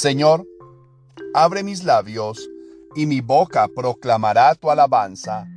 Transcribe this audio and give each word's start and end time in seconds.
Señor, 0.00 0.46
abre 1.34 1.64
mis 1.64 1.82
labios, 1.82 2.48
y 2.94 3.06
mi 3.06 3.20
boca 3.20 3.66
proclamará 3.66 4.54
tu 4.54 4.70
alabanza. 4.70 5.48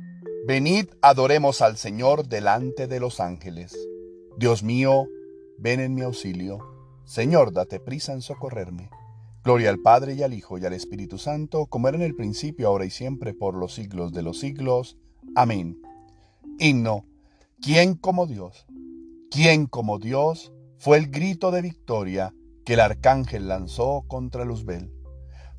Venid, 0.48 0.86
adoremos 1.00 1.62
al 1.62 1.76
Señor 1.76 2.26
delante 2.26 2.88
de 2.88 2.98
los 2.98 3.20
ángeles. 3.20 3.78
Dios 4.36 4.64
mío, 4.64 5.06
ven 5.58 5.78
en 5.78 5.94
mi 5.94 6.00
auxilio. 6.00 6.58
Señor, 7.04 7.52
date 7.52 7.78
prisa 7.78 8.14
en 8.14 8.20
socorrerme. 8.20 8.90
Gloria 9.44 9.70
al 9.70 9.78
Padre 9.78 10.14
y 10.14 10.24
al 10.24 10.34
Hijo 10.34 10.58
y 10.58 10.66
al 10.66 10.72
Espíritu 10.72 11.18
Santo, 11.18 11.66
como 11.66 11.86
era 11.86 11.96
en 11.96 12.02
el 12.02 12.16
principio, 12.16 12.66
ahora 12.66 12.84
y 12.84 12.90
siempre, 12.90 13.34
por 13.34 13.54
los 13.54 13.72
siglos 13.72 14.12
de 14.12 14.22
los 14.22 14.40
siglos. 14.40 14.96
Amén. 15.36 15.80
Himno. 16.58 17.04
¿Quién 17.60 17.94
como 17.94 18.26
Dios? 18.26 18.66
¿Quién 19.30 19.66
como 19.66 20.00
Dios? 20.00 20.52
Fue 20.78 20.96
el 20.96 21.12
grito 21.12 21.52
de 21.52 21.62
victoria 21.62 22.34
que 22.64 22.74
el 22.74 22.80
arcángel 22.80 23.48
lanzó 23.48 24.04
contra 24.06 24.44
Luzbel. 24.44 24.92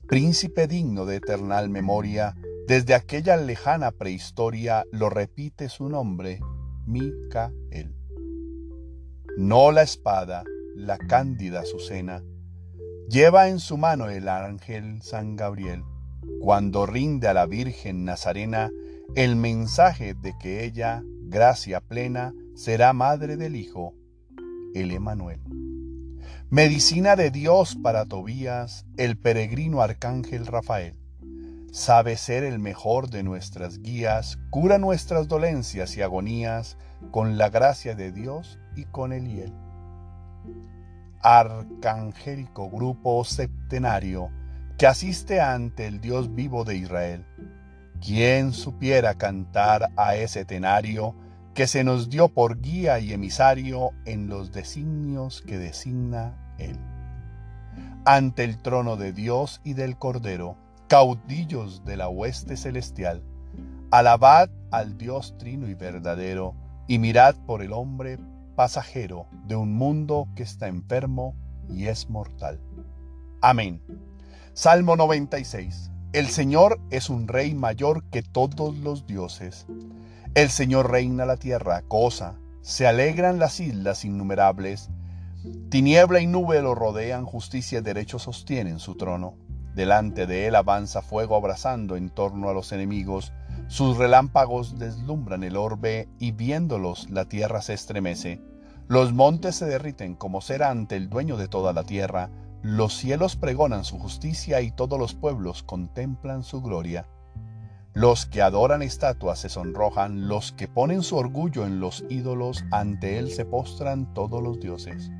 Príncipe 0.07 0.67
digno 0.67 1.05
de 1.05 1.17
eternal 1.17 1.69
memoria, 1.69 2.35
desde 2.67 2.93
aquella 2.93 3.37
lejana 3.37 3.91
prehistoria 3.91 4.83
lo 4.91 5.09
repite 5.09 5.69
su 5.69 5.89
nombre, 5.89 6.39
Micael. 6.85 7.95
No 9.37 9.71
la 9.71 9.81
espada, 9.81 10.43
la 10.75 10.97
cándida 10.97 11.61
Azucena, 11.61 12.23
Lleva 13.09 13.49
en 13.49 13.59
su 13.59 13.77
mano 13.77 14.09
el 14.09 14.29
ángel 14.29 15.01
San 15.01 15.35
Gabriel, 15.35 15.83
cuando 16.39 16.85
rinde 16.85 17.27
a 17.27 17.33
la 17.33 17.45
Virgen 17.45 18.05
Nazarena 18.05 18.71
el 19.15 19.35
mensaje 19.35 20.13
de 20.13 20.33
que 20.39 20.63
ella, 20.63 21.03
gracia 21.23 21.81
plena, 21.81 22.33
será 22.55 22.93
madre 22.93 23.35
del 23.35 23.55
Hijo, 23.55 23.93
el 24.73 24.91
Emanuel. 24.91 25.41
Medicina 26.49 27.15
de 27.15 27.31
Dios 27.31 27.77
para 27.81 28.05
Tobías, 28.05 28.85
el 28.97 29.17
peregrino 29.17 29.81
arcángel 29.81 30.45
Rafael. 30.45 30.99
Sabe 31.71 32.17
ser 32.17 32.43
el 32.43 32.59
mejor 32.59 33.09
de 33.09 33.23
nuestras 33.23 33.79
guías, 33.79 34.37
cura 34.51 34.77
nuestras 34.77 35.27
dolencias 35.27 35.97
y 35.97 36.01
agonías 36.01 36.77
con 37.11 37.37
la 37.37 37.49
gracia 37.49 37.95
de 37.95 38.11
Dios 38.11 38.59
y 38.75 38.85
con 38.85 39.11
el 39.11 39.27
hiel 39.27 39.53
arcangélico 41.23 42.69
grupo 42.69 43.23
septenario 43.23 44.29
que 44.77 44.85
asiste 44.87 45.39
ante 45.39 45.87
el 45.87 46.01
Dios 46.01 46.35
vivo 46.35 46.65
de 46.65 46.75
Israel. 46.75 47.25
¿Quién 48.05 48.51
supiera 48.51 49.13
cantar 49.15 49.89
a 49.95 50.15
ese 50.15 50.43
tenario 50.43 51.15
que 51.53 51.67
se 51.67 51.83
nos 51.83 52.09
dio 52.09 52.29
por 52.29 52.61
guía 52.61 52.99
y 52.99 53.13
emisario 53.13 53.91
en 54.05 54.27
los 54.27 54.51
designios 54.51 55.41
que 55.45 55.57
designa 55.57 56.55
Él? 56.57 56.79
Ante 58.05 58.43
el 58.43 58.61
trono 58.61 58.97
de 58.97 59.13
Dios 59.13 59.61
y 59.63 59.73
del 59.73 59.97
Cordero, 59.97 60.57
caudillos 60.87 61.85
de 61.85 61.97
la 61.97 62.09
hueste 62.09 62.57
celestial, 62.57 63.23
alabad 63.91 64.49
al 64.71 64.97
Dios 64.97 65.35
trino 65.37 65.69
y 65.69 65.75
verdadero, 65.75 66.55
y 66.87 66.99
mirad 66.99 67.35
por 67.45 67.61
el 67.61 67.71
hombre 67.71 68.17
pasajero 68.55 69.27
de 69.45 69.55
un 69.55 69.73
mundo 69.73 70.27
que 70.35 70.43
está 70.43 70.67
enfermo 70.67 71.35
y 71.69 71.85
es 71.85 72.09
mortal. 72.09 72.59
Amén. 73.41 73.81
Salmo 74.53 74.95
96. 74.95 75.91
El 76.13 76.27
Señor 76.27 76.79
es 76.91 77.09
un 77.09 77.27
rey 77.27 77.53
mayor 77.55 78.03
que 78.05 78.21
todos 78.21 78.77
los 78.77 79.07
dioses. 79.07 79.65
El 80.35 80.49
Señor 80.49 80.89
reina 80.89 81.27
la 81.27 81.37
tierra, 81.37 81.83
cosa, 81.87 82.39
se 82.61 82.87
alegran 82.87 83.37
las 83.37 83.59
islas 83.59 84.03
innumerables. 84.03 84.89
Tiniebla 85.69 86.21
y 86.21 86.25
nube 86.25 86.59
lo 86.63 86.73
rodean, 86.73 87.23
justicia 87.23 87.77
y 87.77 87.81
derecho 87.83 88.17
sostienen 88.17 88.79
su 88.79 88.95
trono. 88.95 89.37
Delante 89.75 90.25
de 90.25 90.47
él 90.47 90.55
avanza 90.55 91.03
fuego 91.03 91.35
abrazando 91.35 91.97
en 91.97 92.09
torno 92.09 92.49
a 92.49 92.53
los 92.53 92.71
enemigos. 92.71 93.31
Sus 93.67 93.97
relámpagos 93.97 94.79
deslumbran 94.79 95.43
el 95.43 95.55
orbe 95.55 96.09
y 96.17 96.31
viéndolos 96.31 97.11
la 97.11 97.25
tierra 97.25 97.61
se 97.61 97.75
estremece. 97.75 98.41
Los 98.87 99.13
montes 99.13 99.57
se 99.57 99.65
derriten 99.65 100.15
como 100.15 100.41
cera 100.41 100.71
ante 100.71 100.95
el 100.95 101.09
dueño 101.09 101.37
de 101.37 101.47
toda 101.47 101.73
la 101.73 101.83
tierra. 101.83 102.31
Los 102.63 102.97
cielos 102.97 103.35
pregonan 103.35 103.83
su 103.83 103.99
justicia 103.99 104.61
y 104.61 104.71
todos 104.71 104.97
los 104.97 105.13
pueblos 105.13 105.61
contemplan 105.61 106.41
su 106.41 106.63
gloria. 106.63 107.05
Los 107.93 108.25
que 108.25 108.41
adoran 108.41 108.81
estatuas 108.81 109.39
se 109.39 109.49
sonrojan, 109.49 110.27
los 110.27 110.51
que 110.51 110.67
ponen 110.67 111.03
su 111.03 111.15
orgullo 111.15 111.65
en 111.65 111.79
los 111.79 112.03
ídolos, 112.09 112.65
ante 112.71 113.19
él 113.19 113.31
se 113.31 113.45
postran 113.45 114.13
todos 114.13 114.41
los 114.41 114.59
dioses. 114.59 115.11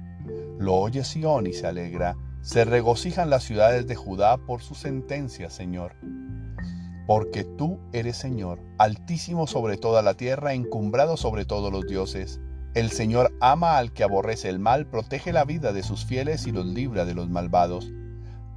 Lo 0.58 0.76
oye 0.76 1.04
Sión 1.04 1.48
y 1.48 1.54
se 1.54 1.68
alegra, 1.68 2.16
se 2.42 2.66
regocijan 2.66 3.30
las 3.30 3.44
ciudades 3.44 3.88
de 3.88 3.96
Judá 3.96 4.38
por 4.38 4.62
su 4.62 4.76
sentencia, 4.76 5.50
Señor 5.50 5.96
porque 7.06 7.44
tú 7.44 7.80
eres 7.92 8.18
Señor, 8.18 8.60
altísimo 8.78 9.48
sobre 9.48 9.78
toda 9.78 10.02
la 10.02 10.14
tierra, 10.14 10.54
encumbrado 10.54 11.18
sobre 11.18 11.46
todos 11.46 11.72
los 11.72 11.86
dioses. 11.86 12.40
El 12.74 12.92
Señor 12.92 13.34
ama 13.40 13.78
al 13.78 13.94
que 13.94 14.04
aborrece 14.04 14.50
el 14.50 14.60
mal, 14.60 14.88
protege 14.88 15.34
la 15.34 15.44
vida 15.44 15.74
de 15.74 15.84
sus 15.84 16.06
fieles 16.06 16.48
y 16.48 16.52
los 16.52 16.66
libra 16.66 17.06
de 17.06 17.14
los 17.14 17.30
malvados. 17.30 17.92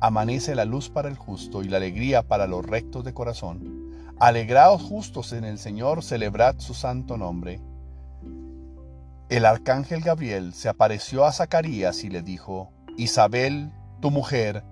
Amanece 0.01 0.55
la 0.55 0.65
luz 0.65 0.91
para 0.91 1.09
el 1.09 1.17
justo 1.17 1.63
y 1.63 1.69
la 1.69 1.79
alegría 1.79 2.23
para 2.23 2.47
los 2.47 2.65
rectos 2.65 3.05
de 3.05 3.15
corazón. 3.15 3.86
Alegraos 4.19 4.81
justos 4.81 5.35
en 5.35 5.45
el 5.45 5.59
Señor, 5.59 6.03
celebrad 6.03 6.59
su 6.59 6.73
santo 6.73 7.19
nombre. 7.19 7.61
El 9.29 9.45
arcángel 9.45 10.01
Gabriel 10.01 10.55
se 10.55 10.71
apareció 10.71 11.27
a 11.27 11.33
Zacarías 11.33 12.03
y 12.03 12.09
le 12.09 12.23
dijo, 12.23 12.73
Isabel, 12.97 13.73
tu 14.01 14.11
mujer, 14.11 14.65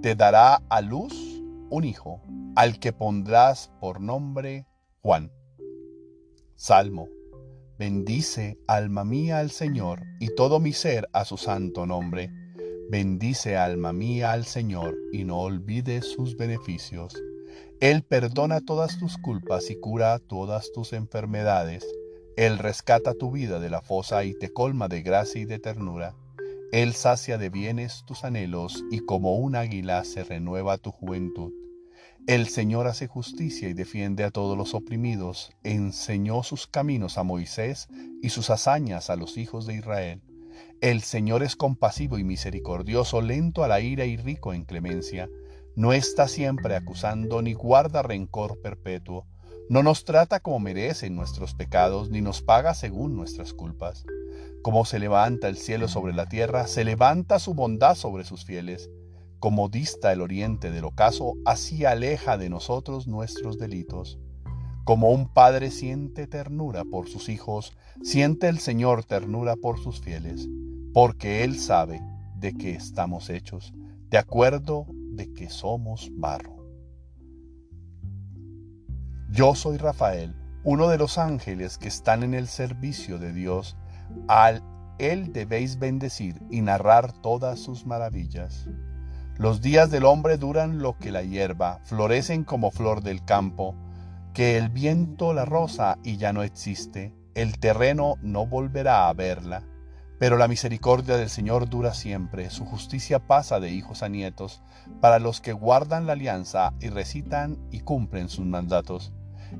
te 0.00 0.14
dará 0.14 0.62
a 0.70 0.80
luz 0.80 1.12
un 1.68 1.84
hijo 1.84 2.22
al 2.56 2.78
que 2.78 2.94
pondrás 2.94 3.70
por 3.78 4.00
nombre 4.00 4.66
Juan. 5.02 5.30
Salmo. 6.56 7.08
Bendice, 7.78 8.58
alma 8.66 9.04
mía, 9.04 9.38
al 9.38 9.50
Señor, 9.50 10.02
y 10.18 10.34
todo 10.34 10.60
mi 10.60 10.72
ser 10.72 11.10
a 11.12 11.26
su 11.26 11.36
santo 11.36 11.84
nombre. 11.84 12.32
Bendice, 12.90 13.58
alma 13.58 13.92
mía, 13.92 14.32
al 14.32 14.46
Señor, 14.46 14.96
y 15.12 15.24
no 15.24 15.40
olvides 15.40 16.10
sus 16.10 16.36
beneficios. 16.38 17.14
Él 17.80 18.02
perdona 18.02 18.60
todas 18.60 18.98
tus 18.98 19.18
culpas 19.18 19.70
y 19.70 19.78
cura 19.78 20.18
todas 20.18 20.72
tus 20.72 20.92
enfermedades. 20.92 21.86
Él 22.36 22.58
rescata 22.58 23.14
tu 23.14 23.30
vida 23.30 23.60
de 23.60 23.70
la 23.70 23.82
fosa 23.82 24.24
y 24.24 24.36
te 24.36 24.52
colma 24.52 24.88
de 24.88 25.02
gracia 25.02 25.40
y 25.40 25.44
de 25.44 25.60
ternura. 25.60 26.16
Él 26.72 26.92
sacia 26.94 27.38
de 27.38 27.50
bienes 27.50 28.02
tus 28.04 28.24
anhelos 28.24 28.84
y 28.90 28.98
como 28.98 29.36
un 29.36 29.54
águila 29.54 30.02
se 30.02 30.24
renueva 30.24 30.76
tu 30.78 30.90
juventud. 30.90 31.52
El 32.26 32.48
Señor 32.48 32.88
hace 32.88 33.06
justicia 33.06 33.68
y 33.68 33.74
defiende 33.74 34.24
a 34.24 34.32
todos 34.32 34.58
los 34.58 34.74
oprimidos, 34.74 35.52
enseñó 35.62 36.42
sus 36.42 36.66
caminos 36.66 37.16
a 37.16 37.22
Moisés 37.22 37.86
y 38.20 38.30
sus 38.30 38.50
hazañas 38.50 39.08
a 39.08 39.14
los 39.14 39.38
hijos 39.38 39.66
de 39.66 39.74
Israel. 39.76 40.20
El 40.80 41.02
Señor 41.02 41.44
es 41.44 41.54
compasivo 41.54 42.18
y 42.18 42.24
misericordioso, 42.24 43.22
lento 43.22 43.62
a 43.62 43.68
la 43.68 43.80
ira 43.80 44.04
y 44.04 44.16
rico 44.16 44.52
en 44.52 44.64
clemencia. 44.64 45.28
No 45.76 45.92
está 45.92 46.28
siempre 46.28 46.74
acusando 46.76 47.42
ni 47.42 47.52
guarda 47.52 48.02
rencor 48.02 48.60
perpetuo. 48.60 49.26
No 49.68 49.82
nos 49.82 50.04
trata 50.04 50.40
como 50.40 50.60
merecen 50.60 51.14
nuestros 51.14 51.54
pecados, 51.54 52.10
ni 52.10 52.20
nos 52.20 52.42
paga 52.42 52.74
según 52.74 53.14
nuestras 53.14 53.52
culpas. 53.52 54.04
Como 54.62 54.84
se 54.84 54.98
levanta 54.98 55.48
el 55.48 55.56
cielo 55.56 55.88
sobre 55.88 56.12
la 56.12 56.26
tierra, 56.26 56.66
se 56.66 56.84
levanta 56.84 57.38
su 57.38 57.54
bondad 57.54 57.94
sobre 57.94 58.24
sus 58.24 58.44
fieles. 58.44 58.90
Como 59.38 59.68
dista 59.68 60.12
el 60.12 60.20
oriente 60.20 60.70
del 60.70 60.84
ocaso, 60.84 61.34
así 61.44 61.84
aleja 61.84 62.38
de 62.38 62.48
nosotros 62.48 63.06
nuestros 63.06 63.58
delitos. 63.58 64.18
Como 64.84 65.10
un 65.10 65.28
padre 65.32 65.70
siente 65.70 66.26
ternura 66.26 66.82
por 66.84 67.08
sus 67.08 67.28
hijos, 67.28 67.76
siente 68.02 68.48
el 68.48 68.58
Señor 68.58 69.04
ternura 69.04 69.54
por 69.54 69.78
sus 69.78 70.00
fieles, 70.00 70.48
porque 70.94 71.44
Él 71.44 71.58
sabe 71.58 72.00
de 72.36 72.54
que 72.54 72.72
estamos 72.72 73.28
hechos, 73.28 73.74
de 74.08 74.16
acuerdo 74.16 74.86
de 75.18 75.34
que 75.34 75.50
somos 75.50 76.10
barro. 76.14 76.56
Yo 79.30 79.54
soy 79.54 79.76
Rafael, 79.76 80.34
uno 80.64 80.88
de 80.88 80.96
los 80.96 81.18
ángeles 81.18 81.76
que 81.76 81.88
están 81.88 82.22
en 82.22 82.32
el 82.32 82.46
servicio 82.46 83.18
de 83.18 83.34
Dios. 83.34 83.76
Al 84.26 84.62
Él 84.98 85.34
debéis 85.34 85.78
bendecir 85.78 86.40
y 86.50 86.62
narrar 86.62 87.12
todas 87.20 87.60
sus 87.60 87.84
maravillas. 87.84 88.66
Los 89.36 89.60
días 89.60 89.90
del 89.90 90.04
hombre 90.04 90.38
duran 90.38 90.78
lo 90.78 90.96
que 90.96 91.12
la 91.12 91.22
hierba, 91.22 91.80
florecen 91.84 92.44
como 92.44 92.70
flor 92.70 93.02
del 93.02 93.24
campo, 93.24 93.74
que 94.32 94.56
el 94.56 94.70
viento 94.70 95.34
la 95.34 95.44
rosa 95.44 95.98
y 96.02 96.16
ya 96.16 96.32
no 96.32 96.42
existe, 96.42 97.14
el 97.34 97.58
terreno 97.58 98.16
no 98.22 98.46
volverá 98.46 99.08
a 99.08 99.12
verla. 99.12 99.62
Pero 100.18 100.36
la 100.36 100.48
misericordia 100.48 101.16
del 101.16 101.28
Señor 101.28 101.68
dura 101.68 101.94
siempre, 101.94 102.50
su 102.50 102.64
justicia 102.64 103.20
pasa 103.20 103.60
de 103.60 103.70
hijos 103.70 104.02
a 104.02 104.08
nietos, 104.08 104.62
para 105.00 105.18
los 105.18 105.40
que 105.40 105.52
guardan 105.52 106.06
la 106.06 106.14
alianza 106.14 106.74
y 106.80 106.88
recitan 106.88 107.58
y 107.70 107.80
cumplen 107.80 108.28
sus 108.28 108.44
mandatos. 108.44 109.12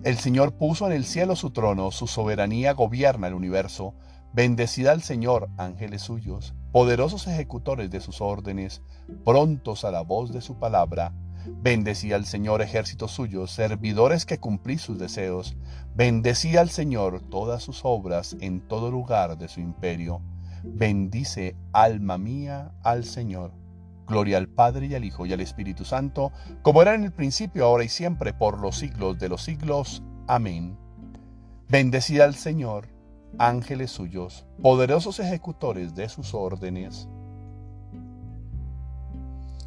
El 0.03 0.19
Señor 0.19 0.53
puso 0.53 0.87
en 0.87 0.93
el 0.93 1.05
cielo 1.05 1.37
su 1.37 1.51
trono, 1.51 1.91
su 1.91 2.07
soberanía 2.07 2.73
gobierna 2.73 3.29
el 3.29 3.35
universo. 3.35 3.95
Bendecida 4.33 4.93
al 4.93 5.03
Señor, 5.03 5.49
ángeles 5.57 6.03
suyos 6.03 6.55
poderosos 6.73 7.27
ejecutores 7.27 7.91
de 7.91 8.01
sus 8.01 8.21
órdenes, 8.21 8.83
prontos 9.25 9.85
a 9.85 9.91
la 9.91 10.03
voz 10.03 10.33
de 10.33 10.41
su 10.41 10.59
palabra. 10.59 11.13
Bendecía 11.47 12.17
al 12.17 12.27
Señor 12.27 12.61
ejércitos 12.61 13.13
suyos, 13.13 13.51
servidores 13.53 14.27
que 14.27 14.39
cumplí 14.39 14.77
sus 14.77 14.99
deseos. 14.99 15.57
Bendecía 15.95 16.61
al 16.61 16.69
Señor 16.69 17.23
todas 17.23 17.63
sus 17.63 17.81
obras 17.85 18.37
en 18.41 18.61
todo 18.61 18.91
lugar 18.91 19.39
de 19.39 19.49
su 19.49 19.61
imperio. 19.61 20.21
Bendice, 20.65 21.57
alma 21.73 22.19
mía, 22.19 22.73
al 22.83 23.05
Señor. 23.05 23.53
Gloria 24.07 24.39
al 24.39 24.49
Padre 24.49 24.87
y 24.87 24.95
al 24.95 25.05
Hijo 25.05 25.27
y 25.27 25.33
al 25.33 25.41
Espíritu 25.41 25.85
Santo, 25.85 26.33
como 26.63 26.81
era 26.81 26.95
en 26.95 27.05
el 27.05 27.13
principio, 27.13 27.67
ahora 27.67 27.85
y 27.85 27.89
siempre, 27.89 28.33
por 28.33 28.59
los 28.59 28.79
siglos 28.79 29.19
de 29.19 29.29
los 29.29 29.43
siglos. 29.43 30.03
Amén. 30.27 30.79
Bendecida 31.69 32.25
al 32.25 32.35
Señor, 32.35 32.89
ángeles 33.39 33.91
suyos, 33.91 34.47
poderosos 34.63 35.21
ejecutores 35.21 35.95
de 35.95 36.09
sus 36.09 36.33
órdenes. 36.33 37.09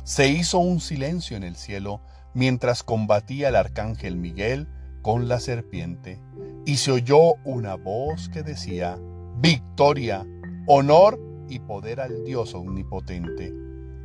Se 0.04 0.28
hizo 0.28 0.58
un 0.58 0.80
silencio 0.80 1.38
en 1.38 1.44
el 1.44 1.56
cielo 1.56 2.02
mientras 2.34 2.82
combatía 2.82 3.50
el 3.50 3.56
arcángel 3.56 4.16
Miguel 4.16 4.68
con 5.02 5.28
la 5.28 5.40
serpiente, 5.40 6.20
y 6.66 6.78
se 6.78 6.92
oyó 6.92 7.34
una 7.44 7.76
voz 7.76 8.30
que 8.30 8.44
decía, 8.44 8.98
Victoria, 9.40 10.26
honor 10.68 11.20
y 11.50 11.60
poder 11.60 12.00
al 12.00 12.24
Dios 12.24 12.54
omnipotente. 12.54 13.54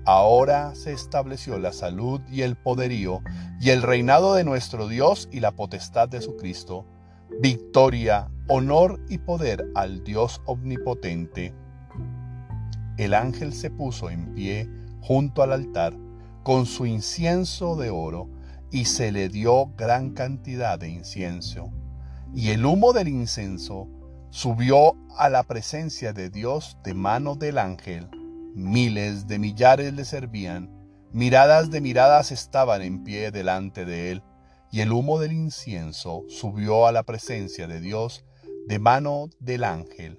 Ahora 0.05 0.75
se 0.75 0.93
estableció 0.93 1.59
la 1.59 1.73
salud 1.73 2.21
y 2.31 2.43
el 2.43 2.57
poderío 2.57 3.23
y 3.61 3.71
el 3.71 3.83
reinado 3.83 4.35
de 4.35 4.45
nuestro 4.45 4.89
Dios 4.89 5.29
y 5.33 5.41
la 5.41 5.53
potestad 5.53 6.09
de 6.09 6.23
su 6.23 6.37
Cristo. 6.37 6.87
Victoria, 7.41 8.31
honor 8.49 9.01
y 9.09 9.19
poder 9.19 9.67
al 9.75 10.05
Dios 10.05 10.41
omnipotente. 10.47 11.55
El 12.97 13.15
ángel 13.15 13.53
se 13.53 13.71
puso 13.71 14.09
en 14.09 14.33
pie 14.35 14.71
junto 15.03 15.43
al 15.43 15.53
altar 15.53 15.95
con 16.43 16.67
su 16.67 16.87
incienso 16.87 17.77
de 17.77 17.91
oro 17.91 18.31
y 18.71 18.85
se 18.85 19.13
le 19.13 19.29
dio 19.29 19.73
gran 19.77 20.11
cantidad 20.11 20.79
de 20.79 20.89
incienso. 20.89 21.71
Y 22.33 22.51
el 22.51 22.65
humo 22.65 22.93
del 22.93 23.09
incienso 23.09 23.89
subió 24.31 24.95
a 25.17 25.29
la 25.29 25.43
presencia 25.43 26.13
de 26.13 26.31
Dios 26.31 26.79
de 26.85 26.95
mano 26.95 27.35
del 27.35 27.59
ángel. 27.59 28.09
Miles 28.55 29.27
de 29.27 29.39
millares 29.39 29.95
le 29.95 30.05
servían, 30.05 30.71
miradas 31.13 31.71
de 31.71 31.81
miradas 31.81 32.33
estaban 32.33 32.83
en 32.83 33.05
pie 33.05 33.31
delante 33.31 33.85
de 33.85 34.13
él, 34.13 34.23
y 34.71 34.81
el 34.81 34.93
humo 34.93 35.19
del 35.19 35.33
incienso 35.33 36.25
subió 36.29 36.87
a 36.87 36.93
la 36.93 37.03
presencia 37.03 37.67
de 37.67 37.81
Dios 37.81 38.25
de 38.67 38.79
mano 38.79 39.31
del 39.39 39.65
ángel. 39.65 40.19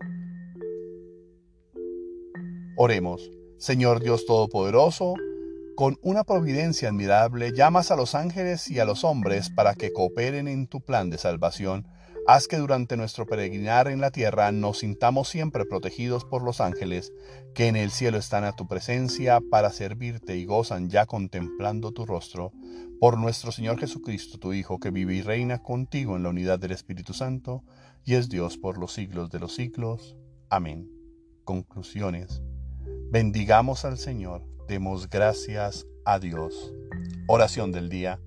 Oremos, 2.77 3.31
Señor 3.57 4.01
Dios 4.01 4.25
Todopoderoso, 4.25 5.15
con 5.75 5.97
una 6.01 6.23
providencia 6.23 6.89
admirable 6.89 7.51
llamas 7.53 7.91
a 7.91 7.95
los 7.95 8.15
ángeles 8.15 8.69
y 8.69 8.79
a 8.79 8.85
los 8.85 9.03
hombres 9.03 9.49
para 9.49 9.75
que 9.75 9.93
cooperen 9.93 10.47
en 10.47 10.67
tu 10.67 10.81
plan 10.81 11.09
de 11.09 11.17
salvación 11.17 11.87
Haz 12.29 12.49
que 12.49 12.57
durante 12.57 12.97
nuestro 12.97 13.25
peregrinar 13.25 13.87
en 13.87 14.01
la 14.01 14.11
tierra 14.11 14.51
nos 14.51 14.79
sintamos 14.79 15.29
siempre 15.29 15.63
protegidos 15.63 16.25
por 16.25 16.43
los 16.43 16.59
ángeles, 16.59 17.13
que 17.55 17.67
en 17.67 17.77
el 17.77 17.89
cielo 17.89 18.17
están 18.17 18.43
a 18.43 18.51
tu 18.51 18.67
presencia 18.67 19.39
para 19.49 19.69
servirte 19.69 20.35
y 20.35 20.43
gozan 20.43 20.89
ya 20.89 21.05
contemplando 21.05 21.93
tu 21.93 22.05
rostro, 22.05 22.51
por 22.99 23.17
nuestro 23.17 23.53
Señor 23.53 23.79
Jesucristo, 23.79 24.39
tu 24.39 24.51
Hijo, 24.51 24.77
que 24.77 24.91
vive 24.91 25.15
y 25.15 25.21
reina 25.21 25.63
contigo 25.63 26.17
en 26.17 26.23
la 26.23 26.29
unidad 26.29 26.59
del 26.59 26.73
Espíritu 26.73 27.13
Santo, 27.13 27.63
y 28.03 28.15
es 28.15 28.27
Dios 28.27 28.57
por 28.57 28.77
los 28.77 28.91
siglos 28.91 29.29
de 29.29 29.39
los 29.39 29.55
siglos. 29.55 30.17
Amén. 30.49 30.91
Conclusiones. 31.45 32.41
Bendigamos 33.09 33.85
al 33.85 33.97
Señor, 33.97 34.43
demos 34.67 35.09
gracias 35.09 35.87
a 36.03 36.19
Dios. 36.19 36.73
Oración 37.29 37.71
del 37.71 37.87
día. 37.87 38.19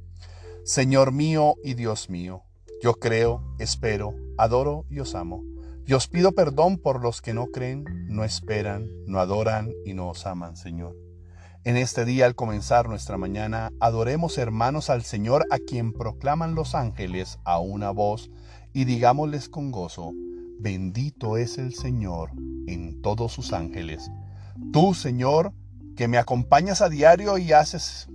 Señor 0.65 1.13
mío 1.13 1.57
y 1.63 1.75
Dios 1.75 2.09
mío 2.09 2.45
yo 2.83 2.95
creo, 2.95 3.43
espero, 3.59 4.15
adoro 4.39 4.87
y 4.91 5.01
os 5.01 5.15
amo. 5.15 5.45
Y 5.87 5.93
os 5.93 6.09
pido 6.09 6.33
perdón 6.33 6.79
por 6.79 7.03
los 7.03 7.21
que 7.21 7.35
no 7.35 7.47
creen, 7.47 7.85
no 8.09 8.25
esperan, 8.25 8.87
no 9.07 9.19
adoran 9.19 9.71
y 9.85 9.95
no 9.95 10.09
os 10.09 10.27
aman, 10.27 10.57
Señor. 10.57 10.97
En 11.65 11.77
este 11.77 12.07
día, 12.07 12.25
al 12.25 12.35
comenzar 12.35 12.89
nuestra 12.89 13.19
mañana, 13.19 13.71
adoremos 13.81 14.39
hermanos 14.39 14.89
al 14.89 15.03
Señor 15.03 15.47
a 15.51 15.59
quien 15.59 15.93
proclaman 15.93 16.55
los 16.55 16.75
ángeles 16.75 17.39
a 17.45 17.59
una 17.59 17.91
voz 17.91 18.31
y 18.73 18.85
digámosles 18.85 19.51
con 19.51 19.71
gozo, 19.71 20.13
bendito 20.59 21.37
es 21.37 21.59
el 21.59 21.75
Señor 21.75 22.31
en 22.67 23.03
todos 23.03 23.33
sus 23.33 23.53
ángeles. 23.53 24.11
Tú, 24.73 24.95
Señor, 24.95 25.53
que 25.97 26.09
me 26.09 26.17
acompañas 26.17 26.81
a 26.81 26.89
diario 26.89 27.37
y 27.37 27.53
haces 27.53 28.09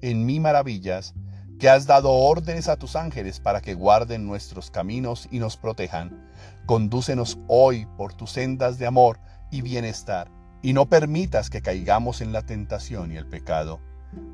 en 0.00 0.26
mí 0.26 0.40
maravillas, 0.40 1.14
que 1.58 1.68
has 1.70 1.86
dado 1.86 2.12
órdenes 2.12 2.68
a 2.68 2.76
tus 2.76 2.96
ángeles 2.96 3.40
para 3.40 3.60
que 3.60 3.74
guarden 3.74 4.26
nuestros 4.26 4.70
caminos 4.70 5.28
y 5.30 5.38
nos 5.38 5.56
protejan. 5.56 6.28
Condúcenos 6.66 7.38
hoy 7.48 7.86
por 7.96 8.12
tus 8.12 8.32
sendas 8.32 8.78
de 8.78 8.86
amor 8.86 9.18
y 9.50 9.62
bienestar, 9.62 10.30
y 10.62 10.72
no 10.72 10.88
permitas 10.88 11.48
que 11.48 11.62
caigamos 11.62 12.20
en 12.20 12.32
la 12.32 12.42
tentación 12.42 13.12
y 13.12 13.16
el 13.16 13.26
pecado. 13.26 13.80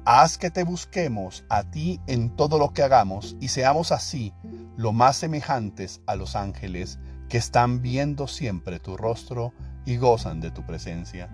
Haz 0.05 0.39
que 0.39 0.51
te 0.51 0.65
busquemos 0.65 1.45
a 1.49 1.65
ti 1.65 2.01
en 2.07 2.35
todo 2.35 2.59
lo 2.59 2.73
que 2.73 2.83
hagamos 2.83 3.37
y 3.41 3.49
seamos 3.49 3.93
así 3.93 4.33
lo 4.77 4.93
más 4.93 5.17
semejantes 5.17 6.01
a 6.07 6.17
los 6.17 6.37
ángeles 6.37 6.99
que 7.29 7.39
están 7.39 7.83
viendo 7.83 8.27
siempre 8.27 8.81
tu 8.81 8.97
rostro 8.97 9.53
y 9.85 9.97
gozan 9.97 10.41
de 10.41 10.51
tu 10.51 10.65
presencia. 10.67 11.31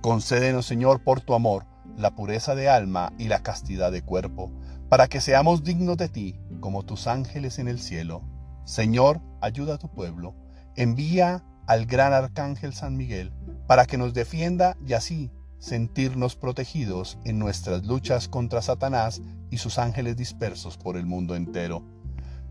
Concédenos, 0.00 0.66
Señor, 0.66 1.02
por 1.04 1.20
tu 1.20 1.34
amor, 1.34 1.66
la 1.96 2.14
pureza 2.14 2.54
de 2.54 2.68
alma 2.68 3.12
y 3.18 3.28
la 3.28 3.42
castidad 3.42 3.92
de 3.92 4.02
cuerpo 4.02 4.50
para 4.92 5.08
que 5.08 5.22
seamos 5.22 5.64
dignos 5.64 5.96
de 5.96 6.10
ti 6.10 6.38
como 6.60 6.82
tus 6.82 7.06
ángeles 7.06 7.58
en 7.58 7.66
el 7.66 7.80
cielo. 7.80 8.20
Señor, 8.66 9.22
ayuda 9.40 9.76
a 9.76 9.78
tu 9.78 9.90
pueblo. 9.90 10.34
Envía 10.76 11.42
al 11.66 11.86
gran 11.86 12.12
arcángel 12.12 12.74
San 12.74 12.98
Miguel 12.98 13.32
para 13.66 13.86
que 13.86 13.96
nos 13.96 14.12
defienda 14.12 14.76
y 14.86 14.92
así 14.92 15.30
sentirnos 15.58 16.36
protegidos 16.36 17.16
en 17.24 17.38
nuestras 17.38 17.86
luchas 17.86 18.28
contra 18.28 18.60
Satanás 18.60 19.22
y 19.48 19.56
sus 19.56 19.78
ángeles 19.78 20.18
dispersos 20.18 20.76
por 20.76 20.98
el 20.98 21.06
mundo 21.06 21.36
entero. 21.36 21.82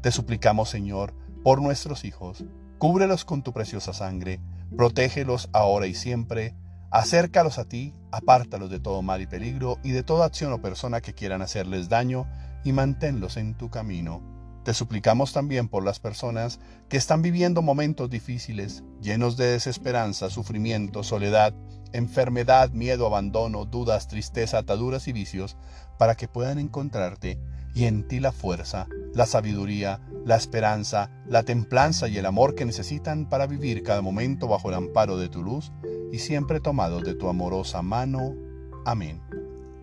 Te 0.01 0.11
suplicamos, 0.11 0.67
Señor, 0.67 1.13
por 1.43 1.61
nuestros 1.61 2.05
hijos, 2.05 2.43
cúbrelos 2.79 3.23
con 3.23 3.43
tu 3.43 3.53
preciosa 3.53 3.93
sangre, 3.93 4.39
protégelos 4.75 5.47
ahora 5.53 5.85
y 5.85 5.93
siempre, 5.93 6.55
Acércalos 6.91 7.57
a 7.57 7.63
ti, 7.63 7.93
apártalos 8.11 8.69
de 8.69 8.81
todo 8.81 9.01
mal 9.01 9.21
y 9.21 9.25
peligro 9.25 9.79
y 9.81 9.91
de 9.91 10.03
toda 10.03 10.25
acción 10.25 10.51
o 10.51 10.61
persona 10.61 10.99
que 10.99 11.13
quieran 11.13 11.41
hacerles 11.41 11.87
daño 11.87 12.27
y 12.65 12.73
manténlos 12.73 13.37
en 13.37 13.57
tu 13.57 13.69
camino. 13.69 14.21
Te 14.65 14.73
suplicamos 14.73 15.31
también 15.31 15.69
por 15.69 15.85
las 15.85 16.01
personas 16.01 16.59
que 16.89 16.97
están 16.97 17.21
viviendo 17.21 17.61
momentos 17.61 18.09
difíciles, 18.09 18.83
llenos 19.01 19.37
de 19.37 19.53
desesperanza, 19.53 20.29
sufrimiento, 20.29 21.01
soledad, 21.03 21.53
enfermedad, 21.93 22.71
miedo, 22.71 23.05
abandono, 23.07 23.63
dudas, 23.63 24.09
tristeza, 24.09 24.57
ataduras 24.57 25.07
y 25.07 25.13
vicios, 25.13 25.55
para 25.97 26.15
que 26.15 26.27
puedan 26.27 26.59
encontrarte 26.59 27.39
y 27.73 27.85
en 27.85 28.05
ti 28.05 28.19
la 28.19 28.33
fuerza, 28.33 28.85
la 29.13 29.25
sabiduría, 29.25 29.99
la 30.25 30.35
esperanza, 30.35 31.11
la 31.27 31.43
templanza 31.43 32.07
y 32.07 32.17
el 32.17 32.25
amor 32.25 32.55
que 32.55 32.65
necesitan 32.65 33.27
para 33.27 33.47
vivir 33.47 33.83
cada 33.83 34.01
momento 34.01 34.47
bajo 34.47 34.69
el 34.69 34.75
amparo 34.75 35.17
de 35.17 35.29
tu 35.29 35.41
luz 35.41 35.71
y 36.11 36.19
siempre 36.19 36.59
tomados 36.59 37.03
de 37.03 37.15
tu 37.15 37.27
amorosa 37.27 37.81
mano. 37.81 38.35
Amén. 38.85 39.21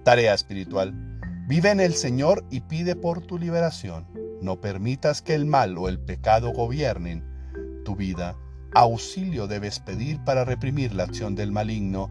Tarea 0.05 0.35
espiritual. 0.35 0.95
Vive 1.47 1.71
en 1.71 1.81
el 1.81 1.95
Señor 1.95 2.45
y 2.51 2.61
pide 2.61 2.97
por 2.97 3.23
tu 3.23 3.39
liberación. 3.39 4.07
No 4.41 4.61
permitas 4.61 5.23
que 5.23 5.35
el 5.35 5.47
mal 5.47 5.77
o 5.79 5.89
el 5.89 5.99
pecado 5.99 6.53
gobiernen 6.53 7.25
tu 7.85 7.97
vida. 7.97 8.37
Auxilio 8.75 9.47
debes 9.47 9.81
pedir 9.81 10.23
para 10.25 10.45
reprimir 10.45 10.95
la 10.95 11.05
acción 11.05 11.35
del 11.35 11.53
maligno. 11.53 12.11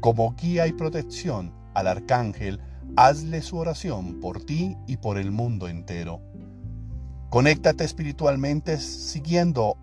Como 0.00 0.34
guía 0.34 0.66
y 0.66 0.72
protección 0.72 1.52
al 1.74 1.88
arcángel, 1.88 2.60
hazle 2.96 3.42
su 3.42 3.58
oración 3.58 4.20
por 4.20 4.44
ti 4.44 4.76
y 4.86 4.96
por 4.96 5.18
el 5.18 5.30
mundo 5.30 5.68
entero. 5.68 6.20
Conéctate 7.30 7.84
espiritualmente 7.84 8.78
siguiendo 8.78 9.76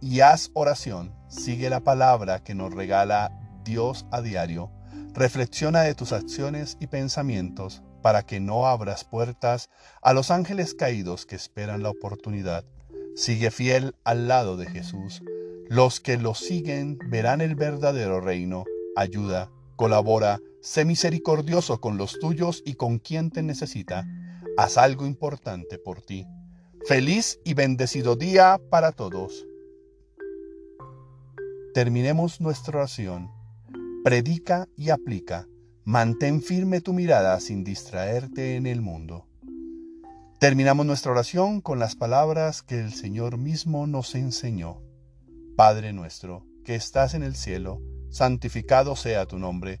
y 0.00 0.20
haz 0.20 0.50
oración. 0.54 1.14
Sigue 1.28 1.70
la 1.70 1.80
palabra 1.80 2.42
que 2.42 2.54
nos 2.54 2.74
regala 2.74 3.32
Dios 3.64 4.06
a 4.10 4.22
diario. 4.22 4.70
Reflexiona 5.14 5.82
de 5.82 5.94
tus 5.94 6.12
acciones 6.12 6.76
y 6.80 6.86
pensamientos 6.86 7.82
para 8.02 8.22
que 8.22 8.40
no 8.40 8.66
abras 8.66 9.04
puertas 9.04 9.68
a 10.02 10.12
los 10.12 10.30
ángeles 10.30 10.74
caídos 10.74 11.26
que 11.26 11.36
esperan 11.36 11.82
la 11.82 11.90
oportunidad. 11.90 12.64
Sigue 13.14 13.50
fiel 13.50 13.94
al 14.04 14.28
lado 14.28 14.56
de 14.56 14.66
Jesús. 14.66 15.22
Los 15.68 16.00
que 16.00 16.16
lo 16.16 16.34
siguen 16.34 16.98
verán 17.08 17.40
el 17.40 17.54
verdadero 17.54 18.20
reino. 18.20 18.64
Ayuda, 18.96 19.50
colabora, 19.76 20.40
sé 20.60 20.84
misericordioso 20.84 21.80
con 21.80 21.96
los 21.96 22.18
tuyos 22.18 22.62
y 22.64 22.74
con 22.74 22.98
quien 22.98 23.30
te 23.30 23.42
necesita. 23.42 24.06
Haz 24.56 24.78
algo 24.78 25.06
importante 25.06 25.78
por 25.78 26.02
ti. 26.02 26.26
Feliz 26.86 27.40
y 27.44 27.54
bendecido 27.54 28.16
día 28.16 28.60
para 28.70 28.92
todos. 28.92 29.46
Terminemos 31.74 32.40
nuestra 32.40 32.78
oración 32.78 33.38
predica 34.08 34.68
y 34.76 34.90
aplica. 34.90 35.46
Mantén 35.84 36.40
firme 36.40 36.80
tu 36.80 36.92
mirada 36.92 37.38
sin 37.40 37.64
distraerte 37.64 38.56
en 38.56 38.66
el 38.66 38.80
mundo. 38.80 39.26
Terminamos 40.38 40.86
nuestra 40.86 41.12
oración 41.12 41.60
con 41.60 41.78
las 41.78 41.96
palabras 41.96 42.62
que 42.62 42.78
el 42.78 42.92
Señor 42.92 43.38
mismo 43.38 43.86
nos 43.86 44.14
enseñó. 44.14 44.80
Padre 45.56 45.92
nuestro, 45.92 46.46
que 46.64 46.74
estás 46.74 47.14
en 47.14 47.22
el 47.22 47.34
cielo, 47.34 47.82
santificado 48.08 48.94
sea 48.94 49.26
tu 49.26 49.38
nombre, 49.38 49.80